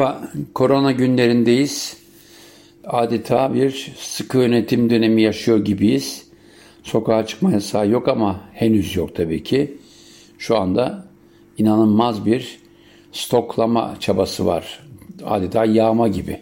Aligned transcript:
Merhaba, 0.00 0.28
korona 0.54 0.92
günlerindeyiz. 0.92 1.96
Adeta 2.84 3.54
bir 3.54 3.92
sıkı 3.98 4.38
yönetim 4.38 4.90
dönemi 4.90 5.22
yaşıyor 5.22 5.64
gibiyiz. 5.64 6.28
Sokağa 6.82 7.26
çıkma 7.26 7.52
yasağı 7.52 7.88
yok 7.88 8.08
ama 8.08 8.40
henüz 8.52 8.96
yok 8.96 9.14
tabii 9.14 9.42
ki. 9.42 9.78
Şu 10.38 10.56
anda 10.56 11.06
inanılmaz 11.58 12.26
bir 12.26 12.58
stoklama 13.12 13.96
çabası 14.00 14.46
var. 14.46 14.80
Adeta 15.24 15.64
yağma 15.64 16.08
gibi. 16.08 16.40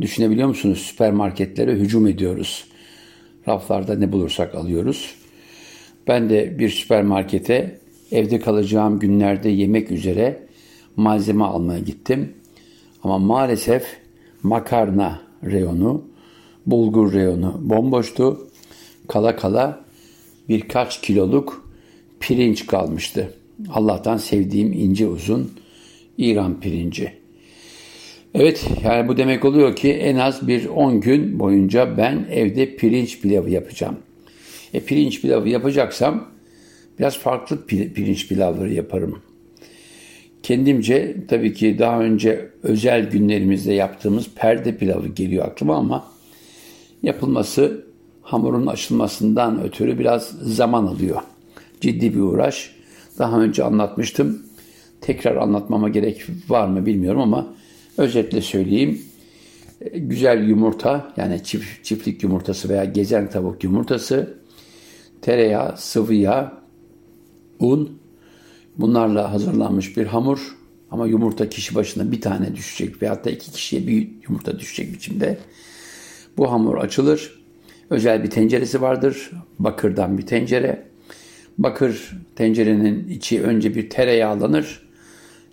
Düşünebiliyor 0.00 0.48
musunuz? 0.48 0.78
Süpermarketlere 0.78 1.72
hücum 1.72 2.06
ediyoruz. 2.06 2.64
Raflarda 3.48 3.94
ne 3.94 4.12
bulursak 4.12 4.54
alıyoruz. 4.54 5.14
Ben 6.08 6.30
de 6.30 6.58
bir 6.58 6.68
süpermarkete 6.68 7.78
evde 8.12 8.40
kalacağım 8.40 8.98
günlerde 8.98 9.48
yemek 9.48 9.90
üzere 9.90 10.46
malzeme 10.96 11.44
almaya 11.44 11.78
gittim. 11.80 12.34
Ama 13.02 13.18
maalesef 13.18 13.84
makarna 14.42 15.20
reyonu, 15.44 16.04
bulgur 16.66 17.12
reyonu 17.12 17.60
bomboştu. 17.60 18.46
Kala 19.08 19.36
kala 19.36 19.84
birkaç 20.48 21.00
kiloluk 21.00 21.70
pirinç 22.20 22.66
kalmıştı. 22.66 23.34
Allah'tan 23.72 24.16
sevdiğim 24.16 24.72
ince 24.72 25.06
uzun 25.06 25.50
İran 26.18 26.60
pirinci. 26.60 27.12
Evet 28.34 28.70
yani 28.84 29.08
bu 29.08 29.16
demek 29.16 29.44
oluyor 29.44 29.76
ki 29.76 29.92
en 29.92 30.16
az 30.16 30.48
bir 30.48 30.66
10 30.66 31.00
gün 31.00 31.38
boyunca 31.38 31.96
ben 31.96 32.26
evde 32.30 32.76
pirinç 32.76 33.20
pilavı 33.20 33.50
yapacağım. 33.50 33.96
E, 34.74 34.80
pirinç 34.80 35.20
pilavı 35.20 35.48
yapacaksam 35.48 36.28
biraz 36.98 37.18
farklı 37.18 37.66
pirinç 37.66 38.28
pilavları 38.28 38.72
yaparım. 38.72 39.22
Kendimce 40.42 41.16
tabii 41.28 41.54
ki 41.54 41.76
daha 41.78 42.00
önce 42.00 42.50
özel 42.62 43.10
günlerimizde 43.10 43.72
yaptığımız 43.72 44.26
perde 44.34 44.76
pilavı 44.76 45.08
geliyor 45.08 45.46
aklıma 45.46 45.76
ama 45.76 46.04
yapılması 47.02 47.84
hamurun 48.22 48.66
açılmasından 48.66 49.62
ötürü 49.62 49.98
biraz 49.98 50.28
zaman 50.42 50.86
alıyor. 50.86 51.20
Ciddi 51.80 52.14
bir 52.14 52.20
uğraş. 52.20 52.76
Daha 53.18 53.40
önce 53.40 53.64
anlatmıştım. 53.64 54.42
Tekrar 55.00 55.36
anlatmama 55.36 55.88
gerek 55.88 56.22
var 56.48 56.68
mı 56.68 56.86
bilmiyorum 56.86 57.20
ama 57.20 57.54
özetle 57.98 58.40
söyleyeyim. 58.40 59.02
Güzel 59.94 60.48
yumurta 60.48 61.12
yani 61.16 61.44
çift, 61.44 61.84
çiftlik 61.84 62.22
yumurtası 62.22 62.68
veya 62.68 62.84
gezen 62.84 63.30
tavuk 63.30 63.64
yumurtası, 63.64 64.38
tereyağı, 65.22 65.76
sıvı 65.76 66.14
yağ, 66.14 66.62
un, 67.60 67.99
Bunlarla 68.76 69.32
hazırlanmış 69.32 69.96
bir 69.96 70.06
hamur 70.06 70.56
ama 70.90 71.06
yumurta 71.06 71.48
kişi 71.48 71.74
başına 71.74 72.12
bir 72.12 72.20
tane 72.20 72.56
düşecek 72.56 73.02
veyahut 73.02 73.24
da 73.24 73.30
iki 73.30 73.50
kişiye 73.52 73.86
bir 73.86 74.08
yumurta 74.28 74.58
düşecek 74.58 74.92
biçimde. 74.92 75.38
Bu 76.36 76.52
hamur 76.52 76.78
açılır. 76.78 77.40
Özel 77.90 78.24
bir 78.24 78.30
tenceresi 78.30 78.82
vardır. 78.82 79.30
Bakırdan 79.58 80.18
bir 80.18 80.26
tencere. 80.26 80.86
Bakır 81.58 82.16
tencerenin 82.36 83.08
içi 83.08 83.42
önce 83.42 83.74
bir 83.74 83.90
tereyağlanır. 83.90 84.90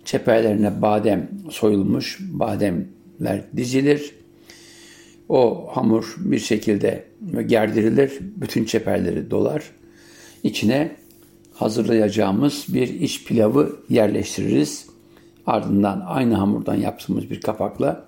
Çeperlerine 0.04 0.82
badem 0.82 1.30
soyulmuş 1.50 2.18
bademler 2.20 3.42
dizilir. 3.56 4.14
O 5.28 5.68
hamur 5.72 6.16
bir 6.18 6.38
şekilde 6.38 7.04
gerdirilir. 7.46 8.18
Bütün 8.20 8.64
çeperleri 8.64 9.30
dolar. 9.30 9.70
İçine 10.42 10.96
hazırlayacağımız 11.58 12.66
bir 12.68 12.88
iç 12.88 13.24
pilavı 13.24 13.76
yerleştiririz. 13.88 14.86
Ardından 15.46 16.02
aynı 16.06 16.34
hamurdan 16.34 16.74
yaptığımız 16.74 17.30
bir 17.30 17.40
kapakla 17.40 18.04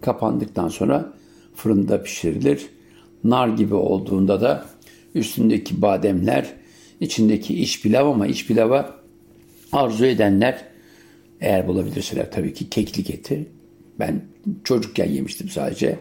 kapandıktan 0.00 0.68
sonra 0.68 1.12
fırında 1.54 2.02
pişirilir. 2.02 2.66
Nar 3.24 3.48
gibi 3.48 3.74
olduğunda 3.74 4.40
da 4.40 4.66
üstündeki 5.14 5.82
bademler, 5.82 6.46
içindeki 7.00 7.60
iç 7.60 7.82
pilav 7.82 8.06
ama 8.06 8.26
iç 8.26 8.46
pilava 8.46 8.94
arzu 9.72 10.04
edenler 10.04 10.64
eğer 11.40 11.68
bulabilirseler 11.68 12.30
tabii 12.30 12.54
ki 12.54 12.70
keklik 12.70 13.10
eti. 13.10 13.48
Ben 13.98 14.22
çocukken 14.64 15.10
yemiştim 15.10 15.48
sadece. 15.48 15.98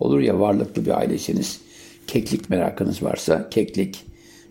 Olur 0.00 0.20
ya 0.20 0.40
varlıklı 0.40 0.86
bir 0.86 0.98
ailesiniz. 0.98 1.60
Keklik 2.06 2.50
merakınız 2.50 3.02
varsa 3.02 3.50
keklik. 3.50 4.04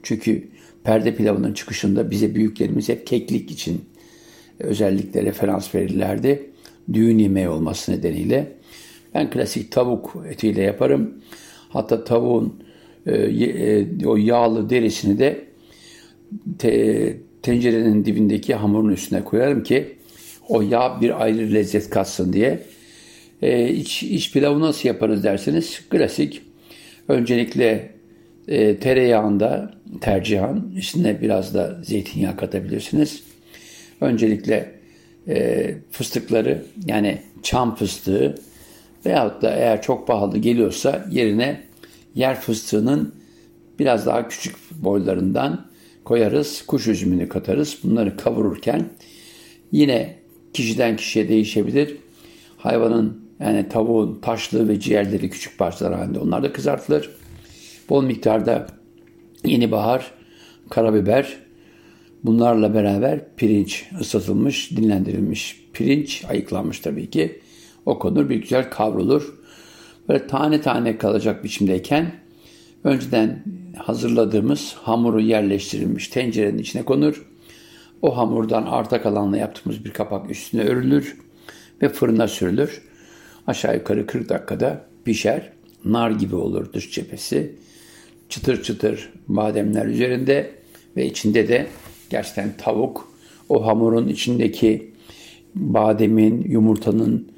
Çünkü 0.03 0.47
perde 0.84 1.16
pilavının 1.16 1.53
çıkışında 1.53 2.12
bize 2.12 2.36
büyüklerimiz 2.36 2.90
hep 2.90 3.08
keklik 3.08 3.52
için 3.52 3.86
özellikle 4.59 5.24
referans 5.24 5.75
verirlerdi. 5.75 6.52
Düğün 6.94 7.18
yemeği 7.18 7.50
olması 7.50 7.92
nedeniyle. 7.92 8.52
Ben 9.16 9.30
klasik 9.30 9.72
tavuk 9.72 10.24
etiyle 10.30 10.62
yaparım. 10.62 11.14
Hatta 11.69 12.03
tavuğun 12.03 12.64
e, 13.06 13.12
e, 13.16 13.88
o 14.06 14.18
yağlı 14.18 14.69
derisini 14.69 15.19
de 15.19 15.46
te, 16.59 17.18
tencerenin 17.42 18.06
dibindeki 18.06 18.56
hamurun 18.56 18.90
üstüne 18.90 19.24
koyarım 19.24 19.63
ki 19.63 19.96
o 20.48 20.62
yağ 20.62 21.02
bir 21.02 21.24
ayrı 21.24 21.53
lezzet 21.53 21.90
katsın 21.90 22.34
diye. 22.34 22.63
E, 23.42 23.69
iç, 23.69 24.03
iç 24.03 24.34
pilavı 24.34 24.59
nasıl 24.59 24.90
yaparız 24.90 25.24
derseniz 25.24 25.90
klasik. 25.90 26.42
Öncelikle 27.08 27.92
e, 28.47 28.78
tereyağında 28.78 29.74
tercihan 30.02 30.72
içine 30.78 31.22
biraz 31.22 31.53
da 31.53 31.78
zeytinyağı 31.84 32.38
katabilirsiniz. 32.38 33.24
Öncelikle 34.02 34.72
e, 35.28 35.75
fıstıkları 35.91 36.66
yani 36.85 37.18
çam 37.44 37.75
fıstığı 37.75 38.35
veyahut 39.06 39.41
da 39.41 39.56
eğer 39.56 39.81
çok 39.81 40.07
pahalı 40.07 40.38
geliyorsa 40.38 41.06
yerine 41.12 41.63
yer 42.16 42.41
fıstığının 42.41 43.16
biraz 43.80 44.06
daha 44.06 44.28
küçük 44.28 44.56
boylarından 44.72 45.66
koyarız. 46.06 46.66
Kuş 46.68 46.88
üzümünü 46.88 47.30
katarız. 47.30 47.78
Bunları 47.84 48.18
kavururken 48.18 48.85
yine 49.72 50.16
kişiden 50.53 50.96
kişiye 50.96 51.30
değişebilir. 51.30 51.97
Hayvanın 52.57 53.22
yani 53.40 53.69
tavuğun 53.69 54.19
taşlığı 54.22 54.69
ve 54.69 54.80
ciğerleri 54.80 55.30
küçük 55.30 55.57
parçalar 55.57 55.94
halinde 55.94 56.19
onlar 56.19 56.44
da 56.44 56.53
kızartılır. 56.53 57.09
Bol 57.90 58.03
miktarda 58.03 58.68
yeni 59.46 59.72
bahar, 59.72 60.12
karabiber, 60.69 61.38
bunlarla 62.24 62.74
beraber 62.74 63.36
pirinç 63.36 63.86
ısıtılmış, 64.02 64.72
dinlendirilmiş 64.72 65.68
pirinç 65.74 66.25
ayıklanmış 66.30 66.80
tabii 66.80 67.09
ki. 67.09 67.40
O 67.86 68.00
konur 68.00 68.30
bir 68.30 68.36
güzel 68.36 68.69
kavrulur. 68.69 69.34
Böyle 70.09 70.28
tane 70.28 70.62
tane 70.62 70.97
kalacak 70.97 71.44
biçimdeyken 71.44 72.12
önceden 72.84 73.44
hazırladığımız 73.78 74.74
hamuru 74.74 75.22
yerleştirilmiş 75.22 76.08
tencerenin 76.08 76.58
içine 76.58 76.84
konur. 76.84 77.25
O 78.02 78.18
hamurdan 78.18 78.63
arta 78.63 79.02
kalanla 79.02 79.38
yaptığımız 79.38 79.86
bir 79.86 79.92
kapak 79.92 80.31
üstüne 80.31 80.63
örülür 80.63 81.18
ve 81.81 81.90
fırına 81.90 82.28
sürülür. 82.28 82.81
Aşağı 83.48 83.75
yukarı 83.75 84.06
40 84.08 84.30
dakikada 84.30 84.86
pişer. 85.06 85.50
Nar 85.86 86.12
gibi 86.12 86.36
olur 86.36 86.74
dış 86.74 86.92
cephesi 86.92 87.56
çıtır 88.31 88.64
çıtır 88.64 89.14
bademler 89.28 89.86
üzerinde 89.86 90.52
ve 90.97 91.06
içinde 91.06 91.47
de 91.47 91.68
gerçekten 92.09 92.53
tavuk 92.58 93.12
o 93.50 93.66
hamurun 93.66 94.08
içindeki 94.08 94.92
bademin, 95.56 96.46
yumurtanın 96.50 97.31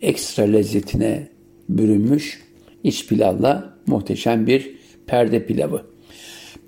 ekstra 0.00 0.42
lezzetine 0.42 1.28
bürünmüş 1.68 2.42
iç 2.84 3.08
pilavla 3.08 3.74
muhteşem 3.86 4.46
bir 4.46 4.74
perde 5.06 5.46
pilavı. 5.46 5.82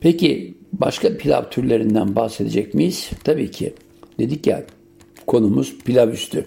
Peki 0.01 0.55
başka 0.73 1.17
pilav 1.17 1.51
türlerinden 1.51 2.17
bahsedecek 2.17 2.75
miyiz? 2.75 3.11
Tabii 3.25 3.51
ki. 3.51 3.75
Dedik 4.19 4.47
ya 4.47 4.65
konumuz 5.27 5.79
pilav 5.85 6.09
üstü. 6.09 6.47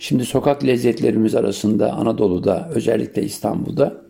Şimdi 0.00 0.24
sokak 0.24 0.64
lezzetlerimiz 0.66 1.34
arasında 1.34 1.92
Anadolu'da 1.92 2.70
özellikle 2.74 3.22
İstanbul'da 3.22 4.07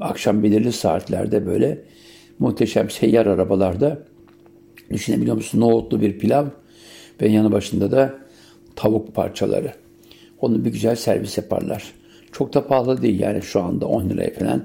akşam 0.00 0.42
belirli 0.42 0.72
saatlerde 0.72 1.46
böyle 1.46 1.78
muhteşem 2.38 2.90
seyyar 2.90 3.26
arabalarda 3.26 4.02
düşünebiliyor 4.90 5.36
musun? 5.36 5.60
Nohutlu 5.60 6.00
bir 6.00 6.18
pilav 6.18 6.46
ve 7.20 7.28
yanı 7.28 7.52
başında 7.52 7.90
da 7.90 8.14
tavuk 8.76 9.14
parçaları. 9.14 9.72
Onu 10.40 10.64
bir 10.64 10.72
güzel 10.72 10.96
servis 10.96 11.38
yaparlar. 11.38 11.92
Çok 12.32 12.54
da 12.54 12.66
pahalı 12.66 13.02
değil 13.02 13.20
yani 13.20 13.42
şu 13.42 13.62
anda 13.62 13.86
10 13.86 14.08
liraya 14.10 14.34
falan 14.34 14.64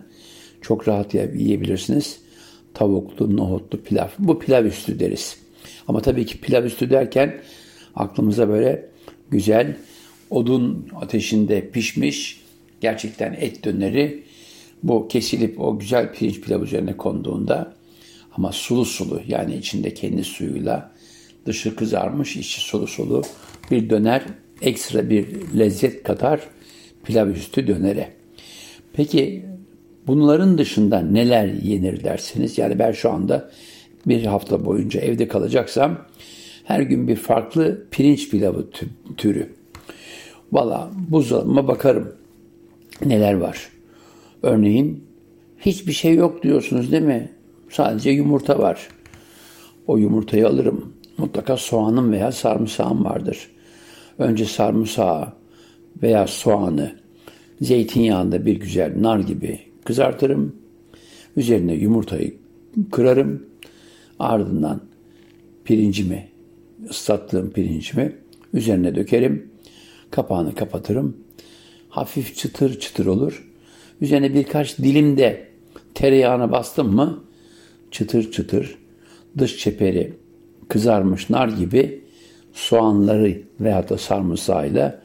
çok 0.61 0.87
rahat 0.87 1.13
yiyebilirsiniz. 1.13 2.19
Tavuklu, 2.73 3.37
nohutlu 3.37 3.83
pilav. 3.83 4.07
Bu 4.19 4.39
pilav 4.39 4.65
üstü 4.65 4.99
deriz. 4.99 5.37
Ama 5.87 6.01
tabii 6.01 6.25
ki 6.25 6.41
pilav 6.41 6.63
üstü 6.63 6.89
derken 6.89 7.41
aklımıza 7.95 8.49
böyle 8.49 8.89
güzel 9.31 9.75
odun 10.29 10.87
ateşinde 11.01 11.69
pişmiş 11.69 12.41
gerçekten 12.81 13.33
et 13.33 13.65
döneri 13.65 14.23
bu 14.87 15.07
kesilip 15.07 15.61
o 15.61 15.79
güzel 15.79 16.13
pirinç 16.13 16.41
pilav 16.41 16.61
üzerine 16.61 16.97
konduğunda 16.97 17.73
ama 18.37 18.51
sulu 18.51 18.85
sulu 18.85 19.21
yani 19.27 19.55
içinde 19.55 19.93
kendi 19.93 20.23
suyuyla 20.23 20.91
dışı 21.45 21.75
kızarmış 21.75 22.37
içi 22.37 22.61
sulu 22.61 22.87
sulu 22.87 23.21
bir 23.71 23.89
döner 23.89 24.23
ekstra 24.61 25.09
bir 25.09 25.27
lezzet 25.57 26.03
katar 26.03 26.41
pilav 27.03 27.27
üstü 27.27 27.67
dönere. 27.67 28.11
Peki 28.93 29.45
bunların 30.07 30.57
dışında 30.57 30.99
neler 30.99 31.47
yenir 31.47 32.03
dersiniz? 32.03 32.57
Yani 32.57 32.79
ben 32.79 32.91
şu 32.91 33.11
anda 33.11 33.51
bir 34.05 34.25
hafta 34.25 34.65
boyunca 34.65 35.01
evde 35.01 35.27
kalacaksam 35.27 35.97
her 36.63 36.81
gün 36.81 37.07
bir 37.07 37.15
farklı 37.15 37.85
pirinç 37.91 38.29
pilavı 38.29 38.69
türü. 39.17 39.49
Valla 40.51 40.91
buzdolabıma 41.09 41.67
bakarım 41.67 42.15
neler 43.05 43.33
var. 43.33 43.74
Örneğin 44.45 45.03
hiçbir 45.59 45.91
şey 45.93 46.15
yok 46.15 46.43
diyorsunuz 46.43 46.91
değil 46.91 47.03
mi? 47.03 47.29
Sadece 47.69 48.09
yumurta 48.09 48.59
var. 48.59 48.87
O 49.87 49.97
yumurtayı 49.97 50.47
alırım. 50.47 50.93
Mutlaka 51.17 51.57
soğanım 51.57 52.11
veya 52.11 52.31
sarımsağım 52.31 53.05
vardır. 53.05 53.49
Önce 54.19 54.45
sarımsağı 54.45 55.33
veya 56.01 56.27
soğanı 56.27 56.95
zeytinyağında 57.61 58.45
bir 58.45 58.59
güzel 58.59 59.01
nar 59.01 59.19
gibi 59.19 59.59
kızartırım. 59.83 60.55
Üzerine 61.37 61.73
yumurtayı 61.73 62.37
kırarım. 62.91 63.45
Ardından 64.19 64.81
pirincimi, 65.63 66.27
ıslattığım 66.89 67.49
pirincimi 67.51 68.15
üzerine 68.53 68.95
dökerim. 68.95 69.49
Kapağını 70.11 70.55
kapatırım. 70.55 71.17
Hafif 71.89 72.35
çıtır 72.35 72.79
çıtır 72.79 73.05
olur. 73.05 73.54
Üzerine 74.01 74.33
birkaç 74.33 74.77
dilim 74.77 75.17
de 75.17 75.47
tereyağına 75.93 76.51
bastım 76.51 76.95
mı 76.95 77.23
çıtır 77.91 78.31
çıtır 78.31 78.77
dış 79.37 79.57
çeperi 79.57 80.13
kızarmış 80.67 81.29
nar 81.29 81.47
gibi 81.47 82.03
soğanları 82.53 83.41
veya 83.59 83.89
da 83.89 83.97
sarımsağıyla 83.97 85.01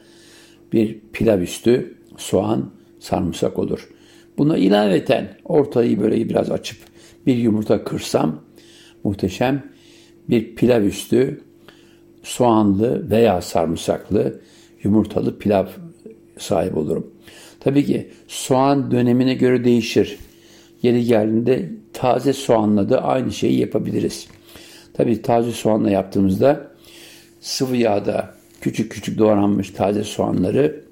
bir 0.73 0.99
pilav 1.13 1.39
üstü 1.39 1.97
soğan 2.17 2.71
sarımsak 2.99 3.59
olur. 3.59 3.89
Buna 4.37 4.57
ilaveten 4.57 5.37
ortayı 5.45 5.99
böyle 5.99 6.29
biraz 6.29 6.51
açıp 6.51 6.77
bir 7.25 7.35
yumurta 7.35 7.83
kırsam 7.83 8.41
muhteşem 9.03 9.63
bir 10.29 10.55
pilav 10.55 10.81
üstü 10.81 11.41
soğanlı 12.23 13.09
veya 13.09 13.41
sarımsaklı 13.41 14.41
yumurtalı 14.83 15.37
pilav 15.37 15.65
sahip 16.37 16.77
olurum. 16.77 17.11
Tabii 17.63 17.85
ki 17.85 18.07
soğan 18.27 18.91
dönemine 18.91 19.33
göre 19.33 19.63
değişir. 19.63 20.17
Yeri 20.83 21.05
geldiğinde 21.05 21.69
taze 21.93 22.33
soğanla 22.33 22.89
da 22.89 23.03
aynı 23.03 23.31
şeyi 23.31 23.59
yapabiliriz. 23.59 24.27
Tabii 24.93 25.21
taze 25.21 25.51
soğanla 25.51 25.89
yaptığımızda 25.89 26.71
sıvı 27.41 27.77
yağda 27.77 28.33
küçük 28.61 28.91
küçük 28.91 29.17
doğranmış 29.17 29.69
taze 29.69 30.03
soğanları 30.03 30.83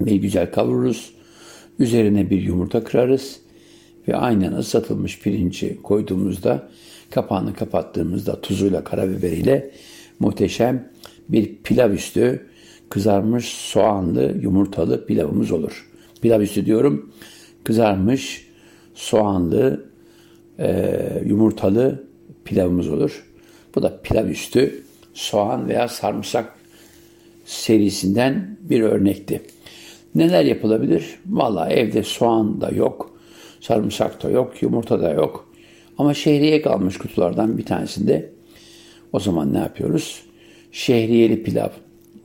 bir 0.00 0.16
güzel 0.16 0.52
kavururuz. 0.52 1.10
Üzerine 1.78 2.30
bir 2.30 2.42
yumurta 2.42 2.84
kırarız 2.84 3.40
ve 4.08 4.16
aynen 4.16 4.52
ıslatılmış 4.52 5.18
pirinci 5.20 5.82
koyduğumuzda 5.82 6.68
kapağını 7.10 7.54
kapattığımızda 7.54 8.40
tuzuyla 8.40 8.84
karabiberiyle 8.84 9.70
muhteşem 10.18 10.88
bir 11.28 11.56
pilav 11.64 11.90
üstü 11.90 12.46
kızarmış 12.88 13.48
soğanlı 13.48 14.34
yumurtalı 14.42 15.06
pilavımız 15.06 15.52
olur. 15.52 15.88
Pilav 16.22 16.40
üstü 16.40 16.66
diyorum 16.66 17.12
kızarmış 17.64 18.48
soğanlı 18.94 19.84
e, 20.58 20.98
yumurtalı 21.26 22.04
pilavımız 22.44 22.88
olur. 22.88 23.26
Bu 23.74 23.82
da 23.82 24.00
pilav 24.02 24.26
üstü 24.26 24.82
soğan 25.14 25.68
veya 25.68 25.88
sarımsak 25.88 26.54
serisinden 27.44 28.56
bir 28.60 28.80
örnekti. 28.80 29.42
Neler 30.14 30.44
yapılabilir? 30.44 31.18
Valla 31.26 31.68
evde 31.68 32.02
soğan 32.02 32.60
da 32.60 32.70
yok, 32.70 33.18
sarımsak 33.60 34.22
da 34.22 34.30
yok, 34.30 34.62
yumurta 34.62 35.00
da 35.00 35.10
yok. 35.10 35.48
Ama 35.98 36.14
şehriye 36.14 36.62
kalmış 36.62 36.98
kutulardan 36.98 37.58
bir 37.58 37.64
tanesinde. 37.64 38.32
O 39.12 39.20
zaman 39.20 39.54
ne 39.54 39.58
yapıyoruz? 39.58 40.22
Şehriyeli 40.72 41.42
pilav. 41.42 41.68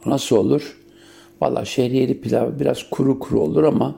Nasıl 0.05 0.35
olur? 0.35 0.77
Valla 1.41 1.65
şehriyeli 1.65 2.21
pilav 2.21 2.59
biraz 2.59 2.89
kuru 2.89 3.19
kuru 3.19 3.39
olur 3.39 3.63
ama 3.63 3.95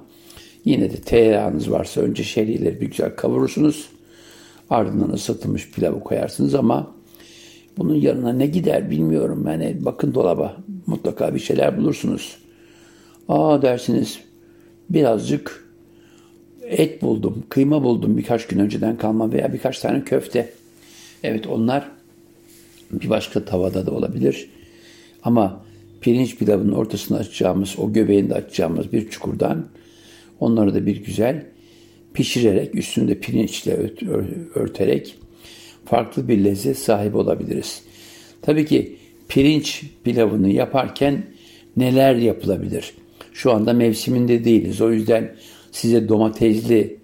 yine 0.65 0.91
de 0.91 0.95
tereyağınız 0.95 1.71
varsa 1.71 2.01
önce 2.01 2.23
şehriyeleri 2.23 2.81
bir 2.81 2.87
güzel 2.87 3.15
kavurursunuz. 3.15 3.89
Ardından 4.69 5.09
ısıtılmış 5.09 5.71
pilavı 5.71 5.99
koyarsınız 5.99 6.55
ama 6.55 6.91
bunun 7.77 7.95
yanına 7.95 8.33
ne 8.33 8.47
gider 8.47 8.91
bilmiyorum. 8.91 9.45
Yani 9.47 9.77
bakın 9.79 10.13
dolaba 10.13 10.57
mutlaka 10.87 11.35
bir 11.35 11.39
şeyler 11.39 11.77
bulursunuz. 11.77 12.37
Aa 13.29 13.61
dersiniz 13.61 14.19
birazcık 14.89 15.65
et 16.63 17.01
buldum, 17.01 17.43
kıyma 17.49 17.83
buldum 17.83 18.17
birkaç 18.17 18.47
gün 18.47 18.59
önceden 18.59 18.97
kalma 18.97 19.31
veya 19.31 19.53
birkaç 19.53 19.79
tane 19.79 20.03
köfte. 20.03 20.53
Evet 21.23 21.47
onlar 21.47 21.91
bir 22.91 23.09
başka 23.09 23.45
tavada 23.45 23.85
da 23.85 23.91
olabilir. 23.91 24.49
Ama 25.23 25.64
pirinç 26.01 26.37
pilavının 26.37 26.71
ortasını 26.71 27.17
açacağımız, 27.17 27.75
o 27.79 27.93
göbeğinde 27.93 28.33
açacağımız 28.33 28.93
bir 28.93 29.09
çukurdan 29.09 29.65
onları 30.39 30.73
da 30.73 30.85
bir 30.85 31.03
güzel 31.03 31.45
pişirerek, 32.13 32.75
üstünde 32.75 33.19
pirinçle 33.19 33.91
örterek 34.55 35.15
farklı 35.85 36.27
bir 36.27 36.43
lezzet 36.43 36.77
sahibi 36.77 37.17
olabiliriz. 37.17 37.81
Tabii 38.41 38.65
ki 38.65 38.97
pirinç 39.27 39.83
pilavını 40.03 40.49
yaparken 40.49 41.23
neler 41.77 42.15
yapılabilir? 42.15 42.93
Şu 43.33 43.51
anda 43.51 43.73
mevsiminde 43.73 44.45
değiliz. 44.45 44.81
O 44.81 44.91
yüzden 44.91 45.35
size 45.71 46.09
domatesli 46.09 46.97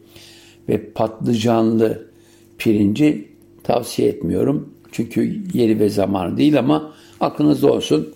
ve 0.70 0.92
patlıcanlı 0.92 2.08
pirinci 2.58 3.28
tavsiye 3.64 4.08
etmiyorum. 4.08 4.74
Çünkü 4.92 5.44
yeri 5.54 5.80
ve 5.80 5.90
zamanı 5.90 6.38
değil 6.38 6.60
ama 6.60 6.94
aklınızda 7.20 7.74
olsun. 7.74 8.14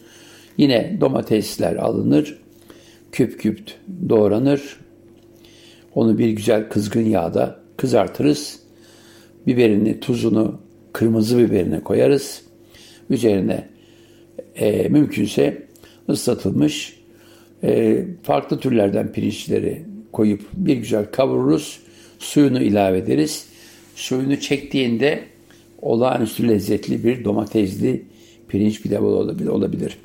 Yine 0.57 0.97
domatesler 1.01 1.75
alınır, 1.75 2.37
küp 3.11 3.39
küp 3.39 3.59
doğranır. 4.09 4.79
Onu 5.95 6.17
bir 6.17 6.29
güzel 6.29 6.69
kızgın 6.69 7.05
yağda 7.05 7.59
kızartırız. 7.77 8.59
Biberini, 9.47 9.99
tuzunu, 9.99 10.59
kırmızı 10.93 11.37
biberini 11.37 11.83
koyarız. 11.83 12.41
Üzerine 13.09 13.69
e, 14.55 14.89
mümkünse 14.89 15.67
ıslatılmış 16.09 16.99
e, 17.63 18.03
farklı 18.23 18.59
türlerden 18.59 19.11
pirinçleri 19.11 19.83
koyup 20.11 20.41
bir 20.53 20.77
güzel 20.77 21.05
kavururuz. 21.11 21.79
Suyunu 22.19 22.61
ilave 22.61 22.97
ederiz. 22.97 23.47
Suyunu 23.95 24.39
çektiğinde 24.39 25.23
olağanüstü 25.81 26.47
lezzetli 26.47 27.03
bir 27.03 27.23
domatesli 27.23 28.05
pirinç 28.47 28.81
pilavı 28.81 29.05
olabilir. 29.51 29.97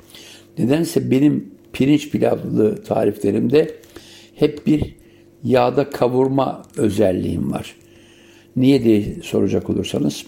Nedense 0.61 1.11
benim 1.11 1.51
pirinç 1.73 2.09
pilavlı 2.09 2.83
tariflerimde 2.83 3.75
hep 4.35 4.67
bir 4.67 4.95
yağda 5.43 5.89
kavurma 5.89 6.63
özelliğim 6.77 7.51
var. 7.51 7.75
Niye 8.55 8.83
diye 8.83 9.15
soracak 9.23 9.69
olursanız, 9.69 10.25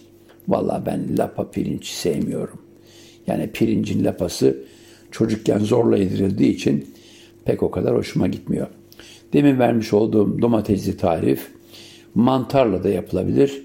valla 0.47 0.83
ben 0.85 1.17
lapa 1.17 1.51
pirinç 1.51 1.87
sevmiyorum. 1.87 2.61
Yani 3.27 3.51
pirincin 3.51 4.05
lapası 4.05 4.63
çocukken 5.11 5.59
zorla 5.59 5.97
yedirildiği 5.97 6.55
için 6.55 6.87
pek 7.45 7.63
o 7.63 7.71
kadar 7.71 7.95
hoşuma 7.95 8.27
gitmiyor. 8.27 8.67
Demin 9.33 9.59
vermiş 9.59 9.93
olduğum 9.93 10.41
domatesli 10.41 10.97
tarif 10.97 11.47
mantarla 12.15 12.83
da 12.83 12.89
yapılabilir, 12.89 13.63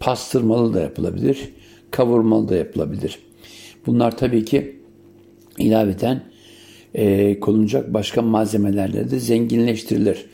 pastırmalı 0.00 0.74
da 0.74 0.80
yapılabilir, 0.80 1.52
kavurmalı 1.90 2.48
da 2.48 2.56
yapılabilir. 2.56 3.18
Bunlar 3.86 4.16
tabii 4.16 4.44
ki 4.44 4.81
ilaveten 5.58 6.22
e, 6.94 7.40
konulacak 7.40 7.94
başka 7.94 8.22
malzemelerle 8.22 9.10
de 9.10 9.18
zenginleştirilir. 9.18 10.26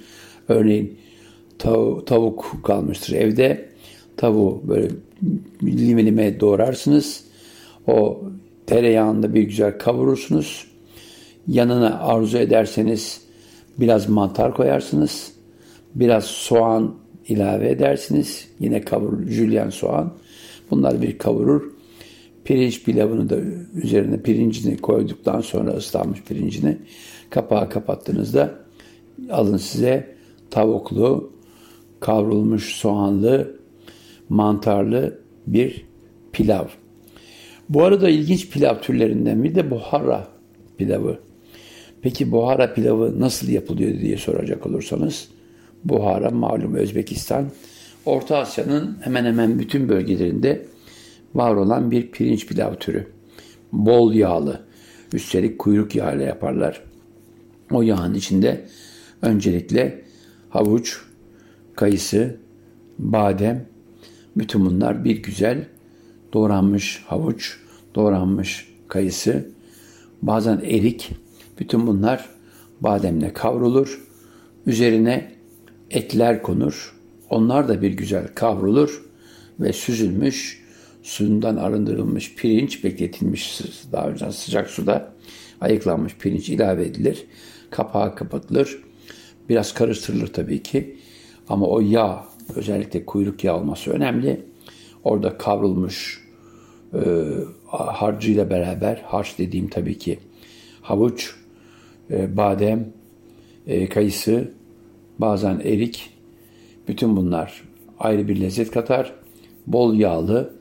Örneğin 0.49 0.99
tav- 1.59 2.05
tavuk 2.05 2.61
kalmıştır 2.65 3.13
evde. 3.13 3.69
Tavuğu 4.17 4.63
böyle 4.69 4.89
lime 5.63 6.07
lime 6.07 6.41
doğrarsınız. 6.41 7.25
O 7.87 8.21
tereyağında 8.67 9.35
bir 9.35 9.43
güzel 9.43 9.79
kavurursunuz. 9.79 10.67
Yanına 11.49 11.99
arzu 12.01 12.39
ederseniz 12.39 13.21
biraz 13.81 14.09
mantar 14.09 14.55
koyarsınız. 14.55 15.33
Biraz 15.95 16.25
soğan 16.25 16.95
ilave 17.29 17.69
edersiniz. 17.71 18.49
Yine 18.61 18.81
kavur, 18.81 19.27
jülyen 19.27 19.71
soğan. 19.71 20.13
Bunlar 20.71 21.03
bir 21.03 21.19
kavurur. 21.19 21.78
Pirinç 22.49 22.83
pilavını 22.83 23.31
da 23.31 23.37
üzerine 23.83 24.23
pirincini 24.23 24.77
koyduktan 24.77 25.41
sonra 25.41 25.71
ıslanmış 25.71 26.23
pirincini 26.23 26.77
kapağı 27.31 27.71
kapattığınızda 27.71 28.55
alın 29.31 29.57
size 29.57 30.17
tavuklu, 30.51 31.33
kavrulmuş 32.01 32.75
soğanlı, 32.75 33.57
mantarlı 34.29 35.19
bir 35.47 35.85
pilav. 36.33 36.65
Bu 37.69 37.85
arada 37.85 38.09
ilginç 38.09 38.51
pilav 38.51 38.79
türlerinden 38.79 39.45
bir 39.45 39.55
de 39.55 39.71
buhara 39.71 40.29
pilavı. 40.79 41.19
Peki 42.03 42.33
buhara 42.33 42.75
pilavı 42.75 43.21
nasıl 43.21 43.49
yapılıyor 43.49 44.01
diye 44.01 44.17
soracak 44.17 44.67
olursanız, 44.67 45.29
buhara 45.85 46.31
malum 46.31 46.75
Özbekistan, 46.75 47.47
Orta 48.07 48.39
Asya'nın 48.39 48.99
hemen 49.01 49.25
hemen 49.25 49.59
bütün 49.59 49.89
bölgelerinde 49.89 50.67
var 51.35 51.55
olan 51.55 51.91
bir 51.91 52.11
pirinç 52.11 52.47
pilav 52.47 52.75
türü. 52.75 53.07
Bol 53.73 54.13
yağlı, 54.13 54.61
üstelik 55.13 55.59
kuyruk 55.59 55.95
yağıyla 55.95 56.25
yaparlar. 56.25 56.85
O 57.71 57.83
yağın 57.83 58.15
içinde 58.15 58.67
öncelikle 59.23 60.05
havuç, 60.51 61.01
kayısı, 61.77 62.37
badem, 62.99 63.67
bütün 64.37 64.67
bunlar 64.67 65.05
bir 65.05 65.23
güzel 65.23 65.65
doğranmış 66.33 67.05
havuç, 67.07 67.59
doğranmış 67.95 68.69
kayısı, 68.89 69.51
bazen 70.23 70.61
erik, 70.65 71.11
bütün 71.61 71.87
bunlar 71.87 72.29
bademle 72.81 73.33
kavrulur. 73.33 74.05
Üzerine 74.67 75.33
etler 75.91 76.43
konur. 76.43 76.95
Onlar 77.31 77.69
da 77.69 77.83
bir 77.83 77.93
güzel 77.93 78.29
kavrulur 78.35 79.05
ve 79.61 79.73
süzülmüş, 79.73 80.65
suyundan 81.03 81.57
arındırılmış 81.57 82.35
pirinç 82.35 82.85
bekletilmiş 82.85 83.61
daha 83.93 84.09
önce 84.09 84.33
sıcak 84.33 84.71
suda 84.71 85.13
ayıklanmış 85.61 86.17
pirinç 86.17 86.49
ilave 86.49 86.85
edilir. 86.85 87.25
Kapağı 87.71 88.15
kapatılır. 88.15 88.83
Biraz 89.49 89.75
karıştırılır 89.75 90.27
tabii 90.27 90.63
ki. 90.63 90.97
Ama 91.49 91.67
o 91.67 91.81
yağ 91.81 92.25
özellikle 92.57 93.07
kuyruk 93.07 93.45
yağı 93.45 93.57
olması 93.57 93.91
önemli. 93.91 94.41
Orada 95.05 95.39
kavrulmuş 95.39 96.25
e, 96.95 97.01
harcıyla 97.67 98.51
beraber 98.51 99.03
harç 99.07 99.39
dediğim 99.39 99.69
tabii 99.69 99.99
ki 99.99 100.19
havuç, 100.83 101.35
e, 102.11 102.37
badem, 102.37 102.93
e, 103.67 103.89
kayısı, 103.89 104.51
bazen 105.19 105.61
erik. 105.61 106.11
Bütün 106.89 107.17
bunlar 107.17 107.65
ayrı 107.99 108.29
bir 108.29 108.41
lezzet 108.41 108.71
katar. 108.71 109.15
Bol 109.67 109.95
yağlı, 109.95 110.58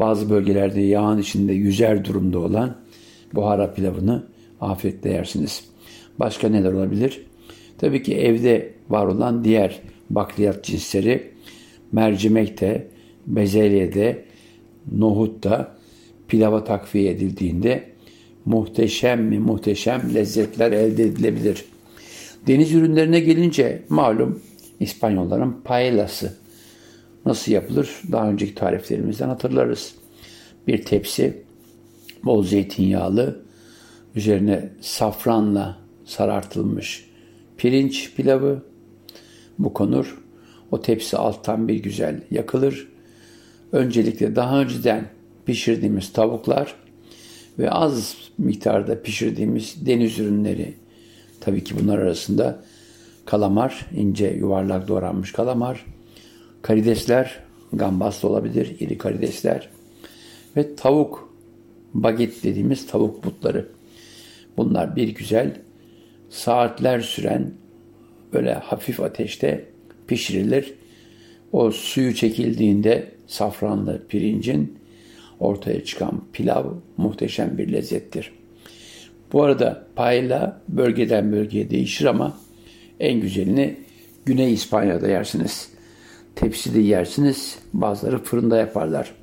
bazı 0.00 0.30
bölgelerde 0.30 0.80
yağın 0.80 1.18
içinde 1.18 1.52
yüzer 1.52 2.04
durumda 2.04 2.38
olan 2.38 2.76
buhara 3.34 3.72
pilavını 3.74 4.26
afiyetle 4.60 5.10
yersiniz. 5.10 5.64
Başka 6.18 6.48
neler 6.48 6.72
olabilir? 6.72 7.26
Tabii 7.78 8.02
ki 8.02 8.16
evde 8.16 8.74
var 8.90 9.06
olan 9.06 9.44
diğer 9.44 9.80
bakliyat 10.10 10.64
cinsleri 10.64 11.30
mercimekte, 11.92 12.88
bezelyede, 13.26 14.24
nohutta 14.92 15.76
pilava 16.28 16.64
takviye 16.64 17.10
edildiğinde 17.10 17.84
muhteşem 18.44 19.24
mi 19.24 19.38
muhteşem 19.38 20.14
lezzetler 20.14 20.72
elde 20.72 21.04
edilebilir. 21.04 21.64
Deniz 22.46 22.72
ürünlerine 22.74 23.20
gelince 23.20 23.82
malum 23.88 24.42
İspanyolların 24.80 25.60
paellası 25.64 26.36
nasıl 27.26 27.52
yapılır? 27.52 28.00
Daha 28.12 28.30
önceki 28.30 28.54
tariflerimizden 28.54 29.28
hatırlarız. 29.28 29.94
Bir 30.66 30.84
tepsi 30.84 31.42
bol 32.24 32.44
zeytinyağlı, 32.44 33.42
üzerine 34.14 34.70
safranla 34.80 35.78
sarartılmış 36.04 37.10
pirinç 37.56 38.14
pilavı 38.14 38.62
bu 39.58 39.72
konur. 39.72 40.18
O 40.70 40.80
tepsi 40.82 41.16
alttan 41.16 41.68
bir 41.68 41.74
güzel 41.74 42.20
yakılır. 42.30 42.88
Öncelikle 43.72 44.36
daha 44.36 44.60
önceden 44.60 45.08
pişirdiğimiz 45.46 46.12
tavuklar 46.12 46.74
ve 47.58 47.70
az 47.70 48.16
miktarda 48.38 49.02
pişirdiğimiz 49.02 49.86
deniz 49.86 50.18
ürünleri 50.18 50.74
tabii 51.40 51.64
ki 51.64 51.74
bunlar 51.80 51.98
arasında 51.98 52.62
kalamar, 53.26 53.86
ince 53.96 54.28
yuvarlak 54.28 54.88
doğranmış 54.88 55.32
kalamar, 55.32 55.84
karidesler, 56.62 57.40
gambas 57.72 58.22
da 58.22 58.28
olabilir, 58.28 58.76
iri 58.80 58.98
karidesler 58.98 59.68
ve 60.56 60.74
tavuk, 60.76 61.34
baget 61.94 62.44
dediğimiz 62.44 62.86
tavuk 62.86 63.24
butları. 63.24 63.68
Bunlar 64.56 64.96
bir 64.96 65.08
güzel 65.08 65.56
saatler 66.30 67.00
süren 67.00 67.50
böyle 68.32 68.54
hafif 68.54 69.00
ateşte 69.00 69.64
pişirilir. 70.06 70.74
O 71.52 71.70
suyu 71.70 72.14
çekildiğinde 72.14 73.08
safranlı 73.26 74.06
pirincin 74.08 74.78
ortaya 75.40 75.84
çıkan 75.84 76.22
pilav 76.32 76.64
muhteşem 76.96 77.58
bir 77.58 77.72
lezzettir. 77.72 78.32
Bu 79.32 79.42
arada 79.42 79.86
payla 79.96 80.62
bölgeden 80.68 81.32
bölgeye 81.32 81.70
değişir 81.70 82.04
ama 82.04 82.38
en 83.00 83.20
güzelini 83.20 83.76
Güney 84.24 84.52
İspanya'da 84.52 85.08
yersiniz. 85.08 85.68
Tepside 86.40 86.80
yersiniz, 86.80 87.58
bazıları 87.72 88.18
fırında 88.18 88.56
yaparlar. 88.56 89.14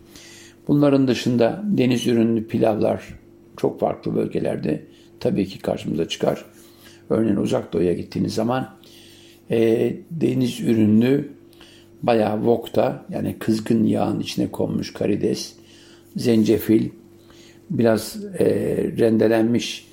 Bunların 0.68 1.08
dışında 1.08 1.64
deniz 1.64 2.08
ürünlü 2.08 2.48
pilavlar 2.48 3.20
çok 3.58 3.80
farklı 3.80 4.16
bölgelerde 4.16 4.84
tabii 5.20 5.48
ki 5.48 5.60
karşımıza 5.60 6.08
çıkar. 6.08 6.46
Örneğin 7.10 7.36
uzak 7.36 7.74
doğuya 7.74 7.94
gittiğiniz 7.94 8.34
zaman 8.34 8.76
e, 9.52 9.94
deniz 10.12 10.60
ürünlü 10.60 11.32
bayağı 12.04 12.38
wokta 12.38 13.06
yani 13.10 13.36
kızgın 13.40 13.84
yağın 13.84 14.20
içine 14.20 14.52
konmuş 14.52 14.94
karides, 14.94 15.54
zencefil, 16.16 16.90
biraz 17.70 18.18
e, 18.40 18.46
rendelenmiş 18.98 19.88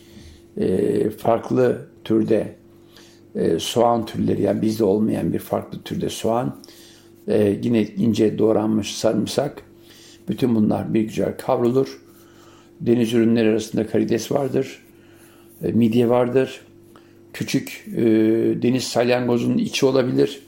e, 0.56 1.10
farklı 1.10 1.86
türde 2.04 2.54
e, 3.34 3.58
soğan 3.58 4.06
türleri 4.06 4.42
yani 4.42 4.62
bizde 4.62 4.84
olmayan 4.84 5.32
bir 5.32 5.38
farklı 5.38 5.82
türde 5.82 6.08
soğan, 6.08 6.56
e, 7.28 7.58
yine 7.62 7.82
ince 7.82 8.38
doğranmış 8.38 8.94
sarımsak, 8.94 9.62
bütün 10.28 10.54
bunlar 10.54 10.94
bir 10.94 11.00
güzel 11.00 11.36
kavrulur. 11.38 12.00
Deniz 12.80 13.14
ürünleri 13.14 13.48
arasında 13.48 13.86
karides 13.86 14.32
vardır, 14.32 14.82
e, 15.62 15.72
midye 15.72 16.08
vardır, 16.08 16.60
küçük 17.32 17.84
e, 17.96 18.02
deniz 18.62 18.84
salyangozunun 18.84 19.58
içi 19.58 19.86
olabilir. 19.86 20.42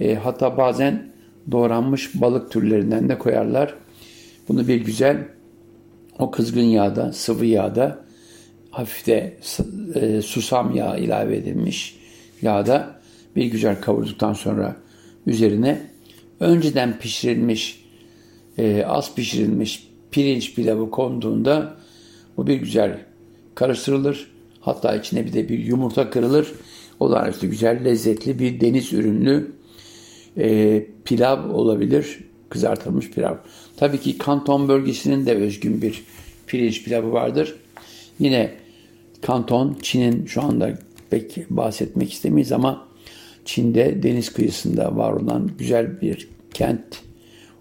E, 0.00 0.14
hatta 0.14 0.56
bazen 0.56 1.12
doğranmış 1.50 2.20
balık 2.20 2.50
türlerinden 2.50 3.08
de 3.08 3.18
koyarlar. 3.18 3.74
Bunu 4.48 4.68
bir 4.68 4.76
güzel 4.76 5.28
o 6.18 6.30
kızgın 6.30 6.62
yağda, 6.62 7.12
sıvı 7.12 7.46
yağda 7.46 8.04
hafif 8.70 9.06
de 9.06 9.36
e, 9.94 10.22
susam 10.22 10.74
yağı 10.74 11.00
ilave 11.00 11.36
edilmiş 11.36 11.96
yağda 12.42 13.00
bir 13.36 13.44
güzel 13.44 13.80
kavurduktan 13.80 14.32
sonra 14.32 14.76
üzerine 15.26 15.90
önceden 16.40 16.98
pişirilmiş, 16.98 17.84
e, 18.58 18.84
az 18.86 19.14
pişirilmiş 19.14 19.88
pirinç 20.10 20.54
pilavı 20.54 20.90
konduğunda 20.90 21.76
bu 22.36 22.46
bir 22.46 22.54
güzel 22.54 22.98
karıştırılır. 23.54 24.30
Hatta 24.60 24.96
içine 24.96 25.26
bir 25.26 25.32
de 25.32 25.48
bir 25.48 25.58
yumurta 25.58 26.10
kırılır. 26.10 26.52
Olağanüstü 27.00 27.50
güzel, 27.50 27.84
lezzetli 27.84 28.38
bir 28.38 28.60
deniz 28.60 28.92
ürünlü 28.92 29.52
e, 30.38 30.86
pilav 31.04 31.50
olabilir. 31.50 32.18
Kızartılmış 32.48 33.10
pilav. 33.10 33.34
Tabii 33.76 34.00
ki 34.00 34.18
Kanton 34.18 34.68
bölgesinin 34.68 35.26
de 35.26 35.34
özgün 35.34 35.82
bir 35.82 36.04
pirinç 36.46 36.84
pilavı 36.84 37.12
vardır. 37.12 37.54
Yine 38.18 38.54
Kanton, 39.22 39.76
Çin'in 39.82 40.26
şu 40.26 40.42
anda 40.42 40.78
pek 41.10 41.50
bahsetmek 41.50 42.12
istemeyiz 42.12 42.52
ama 42.52 42.88
Çin'de 43.44 44.02
deniz 44.02 44.32
kıyısında 44.32 44.96
var 44.96 45.12
olan 45.12 45.50
güzel 45.58 46.00
bir 46.00 46.28
kent. 46.54 47.02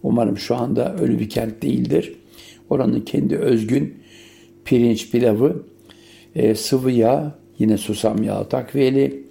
Umarım 0.03 0.37
şu 0.37 0.55
anda 0.55 0.95
ölü 0.95 1.19
bir 1.19 1.29
kent 1.29 1.61
değildir. 1.61 2.15
Oranın 2.69 3.01
kendi 3.01 3.37
özgün 3.37 3.97
pirinç 4.65 5.11
pilavı 5.11 5.63
e, 6.35 6.55
sıvı 6.55 6.91
yağ, 6.91 7.39
yine 7.59 7.77
susam 7.77 8.23
yağı 8.23 8.49
takviyeli, 8.49 9.23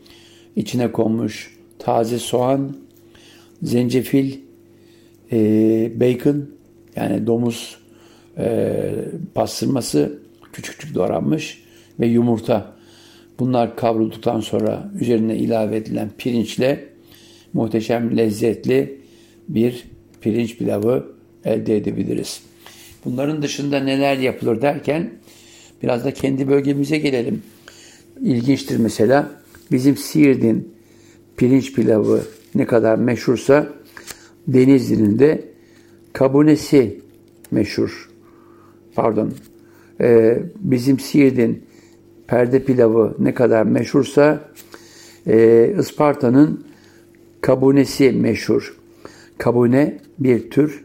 içine 0.56 0.92
konmuş 0.92 1.56
taze 1.78 2.18
soğan, 2.18 2.76
zencefil, 3.62 4.34
e, 5.32 6.00
bacon 6.00 6.50
yani 6.96 7.26
domuz 7.26 7.78
e, 8.38 8.82
pastırması 9.34 10.18
küçük 10.52 10.78
küçük 10.78 10.94
doğranmış 10.94 11.62
ve 12.00 12.06
yumurta. 12.06 12.81
Bunlar 13.42 13.76
kavrulduktan 13.76 14.40
sonra 14.40 14.90
üzerine 15.00 15.36
ilave 15.36 15.76
edilen 15.76 16.10
pirinçle 16.18 16.84
muhteşem 17.52 18.16
lezzetli 18.16 19.00
bir 19.48 19.84
pirinç 20.20 20.58
pilavı 20.58 21.06
elde 21.44 21.76
edebiliriz. 21.76 22.42
Bunların 23.04 23.42
dışında 23.42 23.80
neler 23.80 24.18
yapılır 24.18 24.62
derken 24.62 25.10
Biraz 25.82 26.04
da 26.04 26.14
kendi 26.14 26.48
bölgemize 26.48 26.98
gelelim. 26.98 27.42
İlginçtir 28.20 28.76
mesela 28.76 29.30
bizim 29.70 29.96
Siirt'in 29.96 30.74
pirinç 31.36 31.72
pilavı 31.72 32.22
ne 32.54 32.66
kadar 32.66 32.96
meşhursa 32.96 33.68
Denizli'nin 34.48 35.18
de 35.18 35.44
kabunesi 36.12 37.00
meşhur. 37.50 38.10
Pardon. 38.94 39.32
Ee, 40.00 40.42
bizim 40.56 40.98
Siirt'in 40.98 41.64
perde 42.32 42.64
pilavı 42.64 43.14
ne 43.18 43.34
kadar 43.34 43.62
meşhursa 43.62 44.40
e, 45.26 45.74
Isparta'nın 45.78 46.64
kabunesi 47.40 48.12
meşhur. 48.12 48.76
Kabune 49.38 49.98
bir 50.18 50.50
tür 50.50 50.84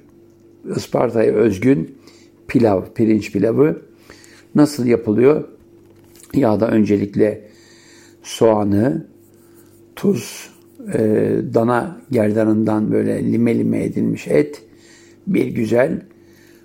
Isparta'ya 0.76 1.34
özgün 1.34 1.96
pilav, 2.48 2.82
pirinç 2.96 3.32
pilavı. 3.32 3.82
Nasıl 4.56 4.86
yapılıyor? 4.86 5.44
Yağda 6.34 6.72
öncelikle 6.72 7.42
soğanı, 8.24 9.08
tuz, 9.96 10.50
e, 10.94 11.00
dana 11.54 12.02
gerdanından 12.12 12.92
böyle 12.92 13.32
lime 13.32 13.60
lime 13.60 13.84
edilmiş 13.84 14.28
et 14.28 14.64
bir 15.28 15.46
güzel 15.46 16.02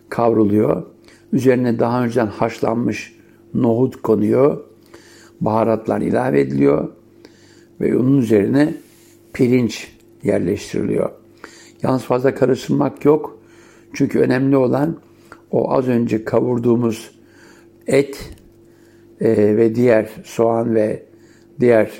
kavruluyor. 0.08 0.82
Üzerine 1.32 1.78
daha 1.78 2.04
önceden 2.04 2.26
haşlanmış 2.26 3.16
nohut 3.54 4.02
konuyor. 4.02 4.71
Baharatlar 5.44 6.00
ilave 6.00 6.40
ediliyor. 6.40 6.88
Ve 7.80 7.96
onun 7.96 8.18
üzerine 8.18 8.74
pirinç 9.32 9.92
yerleştiriliyor. 10.22 11.10
Yalnız 11.82 12.02
fazla 12.02 12.34
karıştırmak 12.34 13.04
yok. 13.04 13.38
Çünkü 13.92 14.18
önemli 14.18 14.56
olan 14.56 14.96
o 15.50 15.72
az 15.72 15.88
önce 15.88 16.24
kavurduğumuz 16.24 17.10
et 17.86 18.30
e, 19.20 19.56
ve 19.56 19.74
diğer 19.74 20.10
soğan 20.24 20.74
ve 20.74 21.02
diğer 21.60 21.90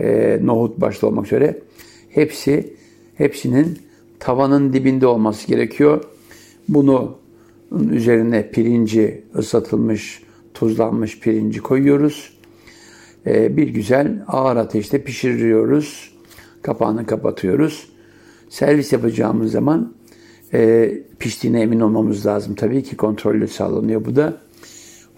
e, 0.00 0.38
nohut 0.42 0.80
başta 0.80 1.06
olmak 1.06 1.26
üzere 1.26 1.58
hepsi 2.08 2.76
hepsinin 3.14 3.78
tavanın 4.18 4.72
dibinde 4.72 5.06
olması 5.06 5.46
gerekiyor. 5.48 6.04
Bunu 6.68 7.18
üzerine 7.90 8.50
pirinci 8.50 9.24
ıslatılmış, 9.38 10.22
tuzlanmış 10.54 11.20
pirinci 11.20 11.60
koyuyoruz. 11.60 12.33
E, 13.26 13.56
bir 13.56 13.68
güzel 13.68 14.22
ağır 14.28 14.56
ateşte 14.56 15.02
pişiriyoruz. 15.02 16.14
Kapağını 16.62 17.06
kapatıyoruz. 17.06 17.88
Servis 18.48 18.92
yapacağımız 18.92 19.52
zaman 19.52 19.94
e, 20.54 20.92
piştiğine 21.18 21.60
emin 21.60 21.80
olmamız 21.80 22.26
lazım. 22.26 22.54
Tabii 22.54 22.82
ki 22.82 22.96
kontrollü 22.96 23.48
sağlanıyor 23.48 24.04
bu 24.04 24.16
da. 24.16 24.36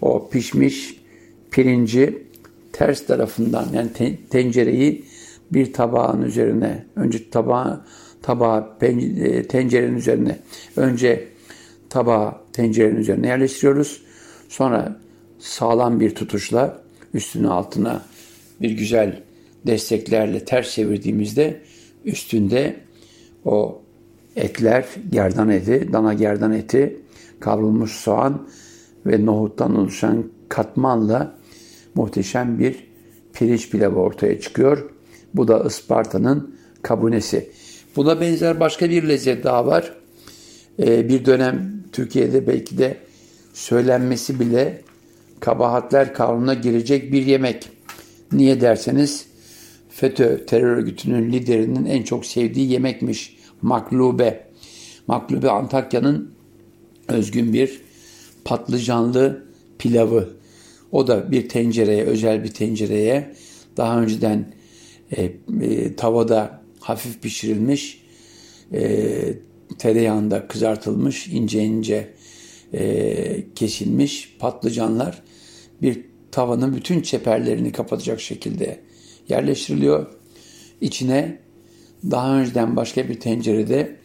O 0.01 0.29
pişmiş 0.29 1.01
pirinci 1.51 2.23
ters 2.73 3.05
tarafından 3.05 3.65
yani 3.73 4.17
tencereyi 4.29 5.05
bir 5.51 5.73
tabağın 5.73 6.21
üzerine 6.21 6.85
önce 6.95 7.29
tabağı 7.29 7.81
tabağı 8.21 8.77
e, 8.81 9.43
tencerenin 9.43 9.95
üzerine 9.95 10.39
önce 10.75 11.27
tabağı 11.89 12.33
tencerenin 12.53 12.95
üzerine 12.95 13.27
yerleştiriyoruz. 13.27 14.01
Sonra 14.49 14.99
sağlam 15.39 15.99
bir 15.99 16.15
tutuşla 16.15 16.86
üstüne 17.13 17.47
altına 17.47 18.01
bir 18.61 18.71
güzel 18.71 19.23
desteklerle 19.67 20.45
ters 20.45 20.71
çevirdiğimizde 20.71 21.61
üstünde 22.05 22.75
o 23.45 23.81
etler, 24.35 24.85
gerdan 25.11 25.49
eti, 25.49 25.93
dana 25.93 26.13
gerdan 26.13 26.53
eti, 26.53 26.97
kavrulmuş 27.39 27.91
soğan 27.91 28.47
ve 29.05 29.25
nohuttan 29.25 29.75
oluşan 29.75 30.25
katmanla 30.49 31.37
muhteşem 31.95 32.59
bir 32.59 32.87
pirinç 33.33 33.69
pilavı 33.69 33.99
ortaya 33.99 34.39
çıkıyor. 34.39 34.89
Bu 35.33 35.47
da 35.47 35.63
Isparta'nın 35.63 36.55
kabunesi. 36.81 37.51
Buna 37.95 38.21
benzer 38.21 38.59
başka 38.59 38.89
bir 38.89 39.03
lezzet 39.03 39.43
daha 39.43 39.65
var. 39.65 39.93
Ee, 40.79 41.09
bir 41.09 41.25
dönem 41.25 41.83
Türkiye'de 41.91 42.47
belki 42.47 42.77
de 42.77 42.97
söylenmesi 43.53 44.39
bile 44.39 44.81
kabahatler 45.39 46.13
kanununa 46.13 46.53
girecek 46.53 47.11
bir 47.11 47.25
yemek. 47.25 47.69
Niye 48.31 48.61
derseniz 48.61 49.25
FETÖ 49.89 50.45
terör 50.45 50.77
örgütünün 50.77 51.31
liderinin 51.31 51.85
en 51.85 52.03
çok 52.03 52.25
sevdiği 52.25 52.71
yemekmiş 52.71 53.37
maklube. 53.61 54.47
Maklube 55.07 55.51
Antakya'nın 55.51 56.31
özgün 57.07 57.53
bir 57.53 57.81
patlıcanlı 58.45 59.45
pilavı. 59.79 60.29
O 60.91 61.07
da 61.07 61.31
bir 61.31 61.49
tencereye, 61.49 62.03
özel 62.03 62.43
bir 62.43 62.51
tencereye 62.51 63.35
daha 63.77 64.01
önceden 64.01 64.53
e, 65.11 65.31
e, 65.61 65.95
tavada 65.95 66.61
hafif 66.79 67.21
pişirilmiş, 67.21 68.03
e, 68.73 69.09
tereyağında 69.77 70.47
kızartılmış, 70.47 71.27
ince 71.27 71.63
ince 71.63 72.13
e, 72.73 73.53
kesilmiş 73.55 74.35
patlıcanlar 74.39 75.23
bir 75.81 76.05
tavanın 76.31 76.75
bütün 76.75 77.01
çeperlerini 77.01 77.71
kapatacak 77.71 78.21
şekilde 78.21 78.79
yerleştiriliyor. 79.29 80.05
İçine 80.81 81.39
daha 82.11 82.39
önceden 82.39 82.75
başka 82.75 83.09
bir 83.09 83.19
tencerede 83.19 83.95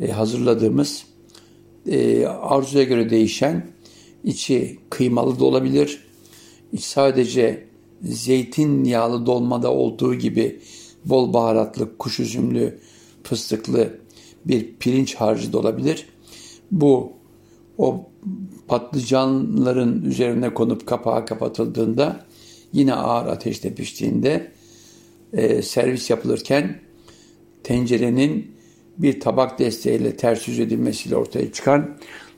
e, 0.00 0.10
hazırladığımız 0.10 1.04
e, 1.86 2.26
arzuya 2.26 2.84
göre 2.84 3.10
değişen 3.10 3.66
içi 4.24 4.78
kıymalı 4.90 5.40
da 5.40 5.44
olabilir. 5.44 6.04
İç 6.72 6.84
sadece 6.84 7.64
zeytinyağlı 8.02 9.26
dolmada 9.26 9.72
olduğu 9.72 10.14
gibi 10.14 10.60
bol 11.04 11.32
baharatlı, 11.32 11.98
kuş 11.98 12.20
üzümlü, 12.20 12.78
fıstıklı 13.22 13.98
bir 14.44 14.76
pirinç 14.80 15.14
harcı 15.14 15.52
da 15.52 15.58
olabilir. 15.58 16.06
Bu 16.70 17.12
o 17.78 18.10
patlıcanların 18.68 20.04
üzerine 20.04 20.54
konup 20.54 20.86
kapağı 20.86 21.26
kapatıldığında 21.26 22.26
yine 22.72 22.94
ağır 22.94 23.26
ateşte 23.26 23.74
piştiğinde 23.74 24.52
e, 25.32 25.62
servis 25.62 26.10
yapılırken 26.10 26.80
tencerenin 27.62 28.50
bir 28.98 29.20
tabak 29.20 29.58
desteğiyle 29.58 30.16
ters 30.16 30.48
yüz 30.48 30.58
edilmesiyle 30.58 31.16
ortaya 31.16 31.52
çıkan 31.52 31.96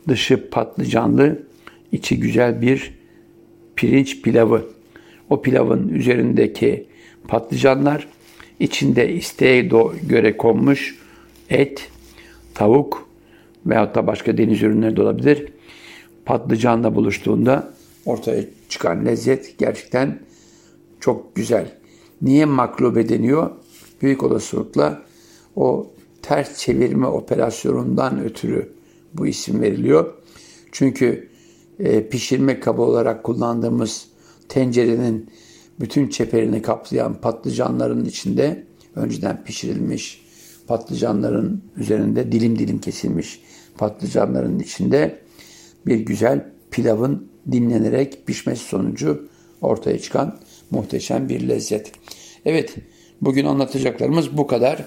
dışı 0.08 0.50
patlıcanlı, 0.50 1.42
içi 1.92 2.20
güzel 2.20 2.62
bir 2.62 2.94
pirinç 3.76 4.22
pilavı. 4.22 4.70
O 5.30 5.42
pilavın 5.42 5.88
üzerindeki 5.88 6.86
patlıcanlar 7.28 8.08
içinde 8.60 9.12
isteğe 9.12 9.60
göre 10.08 10.36
konmuş 10.36 10.98
et, 11.50 11.88
tavuk 12.54 13.09
veyahut 13.66 13.94
da 13.94 14.06
başka 14.06 14.38
deniz 14.38 14.62
ürünleri 14.62 14.96
de 14.96 15.02
olabilir. 15.02 15.52
Patlıcanla 16.24 16.94
buluştuğunda 16.94 17.72
ortaya 18.06 18.44
çıkan 18.68 19.06
lezzet 19.06 19.58
gerçekten 19.58 20.18
çok 21.00 21.34
güzel. 21.34 21.72
Niye 22.22 22.44
maklube 22.44 23.08
deniyor? 23.08 23.50
Büyük 24.02 24.22
olasılıkla 24.22 25.02
o 25.56 25.90
ters 26.22 26.58
çevirme 26.58 27.06
operasyonundan 27.06 28.24
ötürü 28.24 28.72
bu 29.14 29.26
isim 29.26 29.60
veriliyor. 29.60 30.14
Çünkü 30.72 31.28
e, 31.78 32.08
pişirme 32.08 32.60
kabı 32.60 32.82
olarak 32.82 33.24
kullandığımız 33.24 34.06
tencerenin 34.48 35.30
bütün 35.80 36.08
çeperini 36.08 36.62
kaplayan 36.62 37.14
patlıcanların 37.14 38.04
içinde 38.04 38.66
önceden 38.96 39.44
pişirilmiş 39.44 40.29
patlıcanların 40.70 41.64
üzerinde 41.76 42.32
dilim 42.32 42.58
dilim 42.58 42.78
kesilmiş 42.78 43.40
patlıcanların 43.78 44.58
içinde 44.58 45.18
bir 45.86 45.96
güzel 45.96 46.44
pilavın 46.70 47.30
dinlenerek 47.52 48.26
pişmesi 48.26 48.64
sonucu 48.64 49.28
ortaya 49.60 49.98
çıkan 49.98 50.38
muhteşem 50.70 51.28
bir 51.28 51.48
lezzet. 51.48 51.92
Evet, 52.44 52.74
bugün 53.20 53.44
anlatacaklarımız 53.44 54.36
bu 54.36 54.46
kadar. 54.46 54.84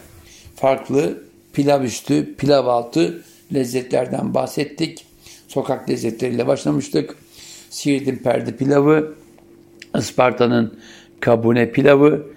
Farklı 0.56 1.24
pilav 1.54 1.84
üstü, 1.84 2.36
pilav 2.36 2.68
altı 2.68 3.24
lezzetlerden 3.54 4.34
bahsettik. 4.34 5.06
Sokak 5.48 5.90
lezzetleriyle 5.90 6.48
başlamıştık. 6.48 7.16
Siirt'in 7.70 8.16
perde 8.16 8.56
pilavı, 8.56 9.16
Isparta'nın 9.98 10.80
kabune 11.20 11.72
pilavı 11.72 12.28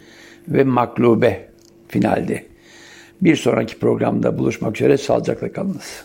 ve 0.49 0.65
maklube 0.65 1.49
finaldi. 1.89 2.56
Bir 3.21 3.37
sonraki 3.37 3.79
programda 3.79 4.39
buluşmak 4.39 4.77
üzere 4.77 4.99
sağlıcakla 4.99 5.53
kalınız. 5.53 6.05